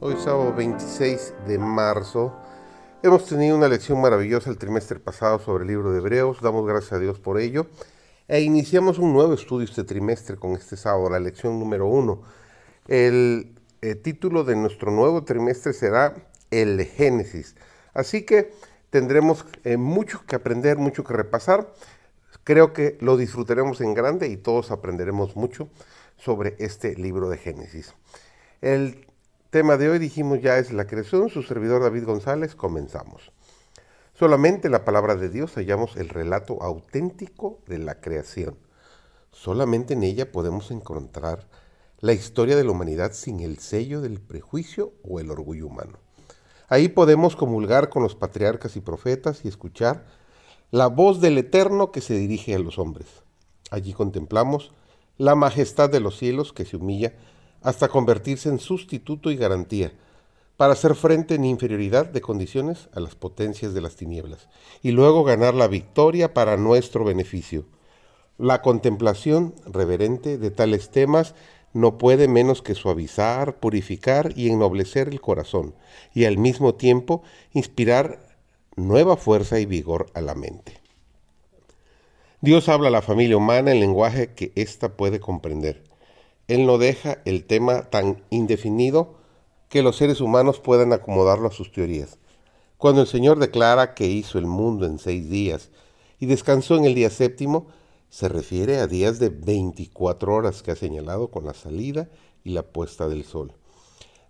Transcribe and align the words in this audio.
Hoy 0.00 0.14
sábado 0.16 0.54
26 0.54 1.34
de 1.48 1.58
marzo. 1.58 2.32
Hemos 3.02 3.26
tenido 3.26 3.56
una 3.56 3.66
lección 3.66 4.00
maravillosa 4.00 4.48
el 4.48 4.56
trimestre 4.56 5.00
pasado 5.00 5.40
sobre 5.40 5.64
el 5.64 5.70
libro 5.70 5.90
de 5.90 5.98
Hebreos. 5.98 6.40
Damos 6.40 6.64
gracias 6.68 6.92
a 6.92 6.98
Dios 7.00 7.18
por 7.18 7.40
ello. 7.40 7.66
E 8.28 8.40
iniciamos 8.42 9.00
un 9.00 9.12
nuevo 9.12 9.34
estudio 9.34 9.64
este 9.64 9.82
trimestre 9.82 10.36
con 10.36 10.52
este 10.52 10.76
sábado, 10.76 11.10
la 11.10 11.18
lección 11.18 11.58
número 11.58 11.88
uno. 11.88 12.22
El, 12.86 13.56
eh, 13.82 13.96
título 13.96 14.44
de 14.44 14.54
nuestro 14.54 14.92
nuevo 14.92 15.24
trimestre 15.24 15.72
será 15.72 16.14
El 16.52 16.80
Génesis. 16.84 17.56
Así 17.92 18.22
que 18.22 18.52
tendremos 18.90 19.46
eh, 19.64 19.78
mucho 19.78 20.24
que 20.26 20.36
aprender, 20.36 20.78
mucho 20.78 21.02
que 21.02 21.12
repasar. 21.12 21.72
Creo 22.44 22.72
que 22.72 22.98
lo 23.00 23.16
disfrutaremos 23.16 23.80
en 23.80 23.94
grande 23.94 24.28
y 24.28 24.36
todos 24.36 24.70
aprenderemos 24.70 25.34
mucho 25.34 25.68
sobre 26.16 26.54
este 26.60 26.94
libro 26.94 27.28
de 27.28 27.38
Génesis. 27.38 27.94
El 28.60 29.07
tema 29.50 29.78
de 29.78 29.88
hoy 29.88 29.98
dijimos 29.98 30.42
ya 30.42 30.58
es 30.58 30.72
la 30.72 30.86
creación, 30.86 31.30
su 31.30 31.42
servidor 31.42 31.82
David 31.82 32.04
González, 32.04 32.54
comenzamos. 32.54 33.32
Solamente 34.12 34.68
en 34.68 34.72
la 34.72 34.84
palabra 34.84 35.14
de 35.14 35.30
Dios 35.30 35.54
hallamos 35.54 35.96
el 35.96 36.10
relato 36.10 36.62
auténtico 36.62 37.60
de 37.66 37.78
la 37.78 38.00
creación. 38.00 38.58
Solamente 39.32 39.94
en 39.94 40.02
ella 40.02 40.32
podemos 40.32 40.70
encontrar 40.70 41.48
la 42.00 42.12
historia 42.12 42.56
de 42.56 42.64
la 42.64 42.72
humanidad 42.72 43.12
sin 43.12 43.40
el 43.40 43.58
sello 43.58 44.00
del 44.02 44.20
prejuicio 44.20 44.92
o 45.02 45.18
el 45.18 45.30
orgullo 45.30 45.66
humano. 45.66 45.98
Ahí 46.68 46.88
podemos 46.88 47.34
comulgar 47.34 47.88
con 47.88 48.02
los 48.02 48.14
patriarcas 48.14 48.76
y 48.76 48.80
profetas 48.80 49.44
y 49.44 49.48
escuchar 49.48 50.04
la 50.70 50.88
voz 50.88 51.22
del 51.22 51.38
Eterno 51.38 51.90
que 51.90 52.02
se 52.02 52.14
dirige 52.14 52.54
a 52.54 52.58
los 52.58 52.78
hombres. 52.78 53.06
Allí 53.70 53.94
contemplamos 53.94 54.72
la 55.16 55.34
majestad 55.34 55.88
de 55.88 56.00
los 56.00 56.18
cielos 56.18 56.52
que 56.52 56.66
se 56.66 56.76
humilla 56.76 57.14
hasta 57.62 57.88
convertirse 57.88 58.48
en 58.48 58.58
sustituto 58.58 59.30
y 59.30 59.36
garantía, 59.36 59.92
para 60.56 60.72
hacer 60.72 60.96
frente 60.96 61.36
en 61.36 61.44
inferioridad 61.44 62.06
de 62.06 62.20
condiciones 62.20 62.88
a 62.92 63.00
las 63.00 63.14
potencias 63.14 63.74
de 63.74 63.80
las 63.80 63.94
tinieblas, 63.94 64.48
y 64.82 64.90
luego 64.90 65.22
ganar 65.22 65.54
la 65.54 65.68
victoria 65.68 66.34
para 66.34 66.56
nuestro 66.56 67.04
beneficio. 67.04 67.64
La 68.38 68.60
contemplación 68.60 69.54
reverente 69.66 70.36
de 70.36 70.50
tales 70.50 70.90
temas 70.90 71.34
no 71.72 71.98
puede 71.98 72.28
menos 72.28 72.62
que 72.62 72.74
suavizar, 72.74 73.60
purificar 73.60 74.32
y 74.36 74.48
ennoblecer 74.48 75.08
el 75.08 75.20
corazón, 75.20 75.74
y 76.12 76.24
al 76.24 76.38
mismo 76.38 76.74
tiempo 76.74 77.22
inspirar 77.52 78.18
nueva 78.74 79.16
fuerza 79.16 79.60
y 79.60 79.66
vigor 79.66 80.06
a 80.14 80.20
la 80.20 80.34
mente. 80.34 80.80
Dios 82.40 82.68
habla 82.68 82.88
a 82.88 82.92
la 82.92 83.02
familia 83.02 83.36
humana 83.36 83.72
en 83.72 83.80
lenguaje 83.80 84.34
que 84.34 84.52
ésta 84.54 84.96
puede 84.96 85.20
comprender. 85.20 85.87
Él 86.48 86.66
no 86.66 86.78
deja 86.78 87.18
el 87.26 87.44
tema 87.44 87.82
tan 87.90 88.22
indefinido 88.30 89.14
que 89.68 89.82
los 89.82 89.96
seres 89.96 90.22
humanos 90.22 90.60
puedan 90.60 90.94
acomodarlo 90.94 91.48
a 91.48 91.52
sus 91.52 91.70
teorías. 91.70 92.18
Cuando 92.78 93.02
el 93.02 93.06
Señor 93.06 93.38
declara 93.38 93.94
que 93.94 94.06
hizo 94.06 94.38
el 94.38 94.46
mundo 94.46 94.86
en 94.86 94.98
seis 94.98 95.28
días 95.28 95.70
y 96.18 96.26
descansó 96.26 96.76
en 96.76 96.86
el 96.86 96.94
día 96.94 97.10
séptimo, 97.10 97.66
se 98.08 98.28
refiere 98.28 98.78
a 98.78 98.86
días 98.86 99.18
de 99.18 99.28
24 99.28 100.34
horas 100.34 100.62
que 100.62 100.70
ha 100.70 100.76
señalado 100.76 101.30
con 101.30 101.44
la 101.44 101.52
salida 101.52 102.08
y 102.44 102.50
la 102.50 102.62
puesta 102.62 103.08
del 103.08 103.24
sol. 103.24 103.52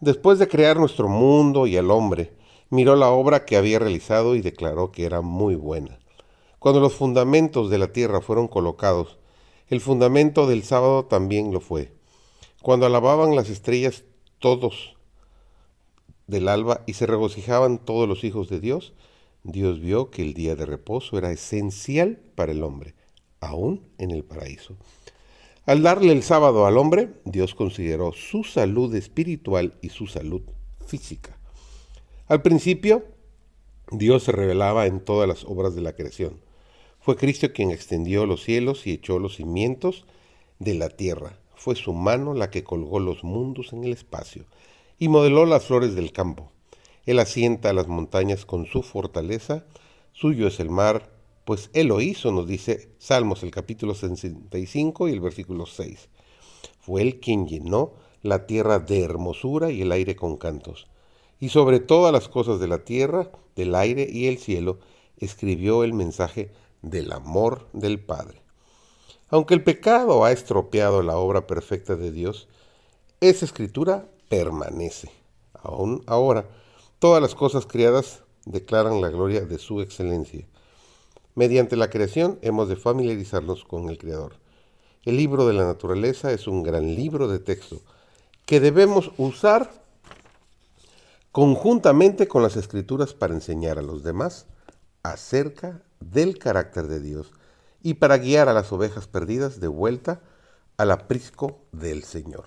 Después 0.00 0.38
de 0.38 0.46
crear 0.46 0.76
nuestro 0.76 1.08
mundo 1.08 1.66
y 1.66 1.76
al 1.76 1.90
hombre, 1.90 2.36
miró 2.70 2.94
la 2.94 3.10
obra 3.10 3.44
que 3.44 3.56
había 3.56 3.80
realizado 3.80 4.36
y 4.36 4.40
declaró 4.40 4.92
que 4.92 5.04
era 5.04 5.20
muy 5.20 5.56
buena. 5.56 5.98
Cuando 6.60 6.80
los 6.80 6.94
fundamentos 6.94 7.70
de 7.70 7.78
la 7.78 7.92
tierra 7.92 8.20
fueron 8.20 8.46
colocados, 8.46 9.18
el 9.68 9.80
fundamento 9.80 10.46
del 10.46 10.62
sábado 10.62 11.06
también 11.06 11.52
lo 11.52 11.60
fue. 11.60 11.93
Cuando 12.64 12.86
alababan 12.86 13.36
las 13.36 13.50
estrellas 13.50 14.04
todos 14.38 14.96
del 16.26 16.48
alba 16.48 16.82
y 16.86 16.94
se 16.94 17.04
regocijaban 17.04 17.76
todos 17.76 18.08
los 18.08 18.24
hijos 18.24 18.48
de 18.48 18.58
Dios, 18.58 18.94
Dios 19.42 19.80
vio 19.80 20.10
que 20.10 20.22
el 20.22 20.32
día 20.32 20.56
de 20.56 20.64
reposo 20.64 21.18
era 21.18 21.30
esencial 21.30 22.22
para 22.34 22.52
el 22.52 22.62
hombre 22.62 22.94
aún 23.40 23.86
en 23.98 24.12
el 24.12 24.24
paraíso. 24.24 24.78
Al 25.66 25.82
darle 25.82 26.12
el 26.12 26.22
sábado 26.22 26.64
al 26.64 26.78
hombre, 26.78 27.10
Dios 27.26 27.54
consideró 27.54 28.14
su 28.14 28.44
salud 28.44 28.94
espiritual 28.94 29.74
y 29.82 29.90
su 29.90 30.06
salud 30.06 30.40
física. 30.86 31.36
Al 32.28 32.40
principio, 32.40 33.04
Dios 33.90 34.22
se 34.22 34.32
revelaba 34.32 34.86
en 34.86 35.00
todas 35.00 35.28
las 35.28 35.44
obras 35.44 35.74
de 35.74 35.82
la 35.82 35.92
creación. 35.92 36.40
Fue 36.98 37.16
Cristo 37.16 37.52
quien 37.52 37.72
extendió 37.72 38.24
los 38.24 38.42
cielos 38.42 38.86
y 38.86 38.92
echó 38.92 39.18
los 39.18 39.36
cimientos 39.36 40.06
de 40.60 40.72
la 40.72 40.88
tierra. 40.88 41.43
Fue 41.56 41.74
su 41.74 41.92
mano 41.92 42.34
la 42.34 42.50
que 42.50 42.64
colgó 42.64 42.98
los 43.00 43.24
mundos 43.24 43.72
en 43.72 43.84
el 43.84 43.92
espacio 43.92 44.44
y 44.98 45.08
modeló 45.08 45.46
las 45.46 45.64
flores 45.64 45.94
del 45.94 46.12
campo. 46.12 46.50
Él 47.06 47.18
asienta 47.18 47.72
las 47.72 47.88
montañas 47.88 48.46
con 48.46 48.66
su 48.66 48.82
fortaleza, 48.82 49.64
suyo 50.12 50.46
es 50.46 50.60
el 50.60 50.70
mar, 50.70 51.10
pues 51.44 51.70
Él 51.74 51.88
lo 51.88 52.00
hizo, 52.00 52.32
nos 52.32 52.46
dice 52.46 52.88
Salmos 52.98 53.42
el 53.42 53.50
capítulo 53.50 53.94
65 53.94 55.08
y 55.08 55.12
el 55.12 55.20
versículo 55.20 55.66
6. 55.66 56.08
Fue 56.80 57.02
Él 57.02 57.20
quien 57.20 57.46
llenó 57.46 57.92
la 58.22 58.46
tierra 58.46 58.78
de 58.78 59.02
hermosura 59.02 59.70
y 59.70 59.82
el 59.82 59.92
aire 59.92 60.16
con 60.16 60.38
cantos. 60.38 60.86
Y 61.40 61.50
sobre 61.50 61.80
todas 61.80 62.12
las 62.12 62.28
cosas 62.28 62.58
de 62.58 62.68
la 62.68 62.84
tierra, 62.84 63.30
del 63.54 63.74
aire 63.74 64.08
y 64.10 64.26
el 64.26 64.38
cielo, 64.38 64.78
escribió 65.18 65.84
el 65.84 65.92
mensaje 65.92 66.50
del 66.80 67.12
amor 67.12 67.68
del 67.74 68.00
Padre. 68.00 68.43
Aunque 69.34 69.54
el 69.54 69.64
pecado 69.64 70.24
ha 70.24 70.30
estropeado 70.30 71.02
la 71.02 71.16
obra 71.16 71.48
perfecta 71.48 71.96
de 71.96 72.12
Dios, 72.12 72.46
esa 73.20 73.44
escritura 73.44 74.06
permanece. 74.28 75.10
Aún 75.54 76.04
ahora, 76.06 76.46
todas 77.00 77.20
las 77.20 77.34
cosas 77.34 77.66
creadas 77.66 78.22
declaran 78.44 79.00
la 79.00 79.08
gloria 79.08 79.40
de 79.40 79.58
su 79.58 79.80
excelencia. 79.80 80.46
Mediante 81.34 81.74
la 81.74 81.90
creación 81.90 82.38
hemos 82.42 82.68
de 82.68 82.76
familiarizarnos 82.76 83.64
con 83.64 83.88
el 83.88 83.98
Creador. 83.98 84.36
El 85.02 85.16
libro 85.16 85.48
de 85.48 85.54
la 85.54 85.64
naturaleza 85.64 86.30
es 86.30 86.46
un 86.46 86.62
gran 86.62 86.94
libro 86.94 87.26
de 87.26 87.40
texto 87.40 87.80
que 88.46 88.60
debemos 88.60 89.10
usar 89.18 89.68
conjuntamente 91.32 92.28
con 92.28 92.44
las 92.44 92.54
escrituras 92.54 93.14
para 93.14 93.34
enseñar 93.34 93.80
a 93.80 93.82
los 93.82 94.04
demás 94.04 94.46
acerca 95.02 95.82
del 95.98 96.38
carácter 96.38 96.86
de 96.86 97.00
Dios 97.00 97.32
y 97.84 97.94
para 97.94 98.16
guiar 98.16 98.48
a 98.48 98.54
las 98.54 98.72
ovejas 98.72 99.06
perdidas 99.06 99.60
de 99.60 99.68
vuelta 99.68 100.22
al 100.78 100.90
aprisco 100.90 101.60
del 101.70 102.02
Señor. 102.02 102.46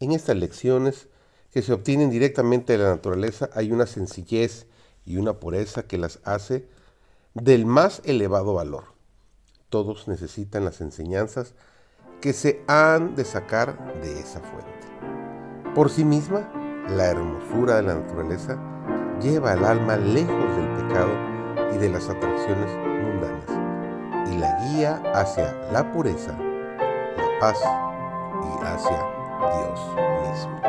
En 0.00 0.10
estas 0.10 0.36
lecciones 0.36 1.06
que 1.52 1.62
se 1.62 1.72
obtienen 1.72 2.10
directamente 2.10 2.72
de 2.72 2.82
la 2.82 2.90
naturaleza 2.90 3.48
hay 3.54 3.70
una 3.70 3.86
sencillez 3.86 4.66
y 5.06 5.18
una 5.18 5.34
pureza 5.34 5.84
que 5.84 5.98
las 5.98 6.18
hace 6.24 6.68
del 7.32 7.64
más 7.64 8.02
elevado 8.04 8.52
valor. 8.52 8.86
Todos 9.68 10.08
necesitan 10.08 10.64
las 10.64 10.80
enseñanzas 10.80 11.54
que 12.20 12.32
se 12.32 12.60
han 12.66 13.14
de 13.14 13.24
sacar 13.24 14.02
de 14.02 14.18
esa 14.18 14.40
fuente. 14.40 15.74
Por 15.76 15.90
sí 15.90 16.04
misma, 16.04 16.52
la 16.88 17.06
hermosura 17.06 17.76
de 17.76 17.82
la 17.84 17.94
naturaleza 17.94 18.58
lleva 19.22 19.52
al 19.52 19.64
alma 19.64 19.96
lejos 19.96 20.56
del 20.56 20.86
pecado 20.88 21.12
y 21.72 21.78
de 21.78 21.88
las 21.88 22.08
atracciones 22.08 22.68
mundanas 23.04 23.59
y 24.30 24.38
la 24.38 24.56
guía 24.64 25.02
hacia 25.14 25.52
la 25.72 25.90
pureza, 25.92 26.32
la 27.16 27.40
paz 27.40 27.58
y 28.42 28.64
hacia 28.64 28.98
Dios 29.38 29.80
mismo. 30.28 30.60